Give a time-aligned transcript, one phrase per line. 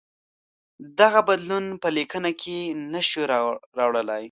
[0.99, 2.57] دغه بدلون په لیکنه کې
[2.93, 3.21] نه شو
[3.77, 4.19] راوړلای.